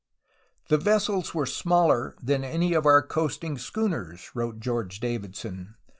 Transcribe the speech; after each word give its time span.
''The 0.67 0.81
vessels 0.81 1.35
were 1.35 1.45
smaller 1.45 2.15
than 2.23 2.43
any 2.43 2.73
of 2.73 2.87
our 2.87 3.03
coasting 3.03 3.55
schooners/' 3.57 4.31
wrote 4.33 4.59
George 4.59 4.99
Davidson. 4.99 5.75